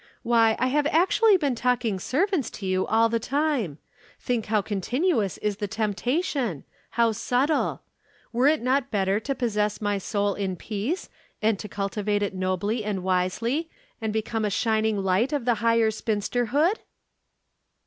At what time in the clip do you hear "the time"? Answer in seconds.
3.07-3.77